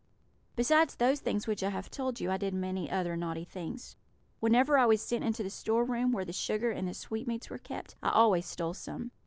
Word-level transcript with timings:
"Besides 0.55 0.95
those 0.95 1.19
things 1.19 1.45
which 1.45 1.61
I 1.61 1.69
have 1.69 1.91
told 1.91 2.19
you, 2.19 2.31
I 2.31 2.37
did 2.37 2.55
many 2.55 2.89
other 2.89 3.15
naughty 3.15 3.43
things. 3.45 3.97
Whenever 4.39 4.79
I 4.79 4.87
was 4.87 4.99
sent 4.99 5.23
into 5.23 5.43
the 5.43 5.51
store 5.51 5.85
room, 5.85 6.11
where 6.11 6.25
the 6.25 6.33
sugar 6.33 6.71
and 6.71 6.89
sweetmeats 6.97 7.51
were 7.51 7.59
kept, 7.59 7.97
I 8.01 8.09
always 8.09 8.47
stole 8.47 8.73
some. 8.73 9.11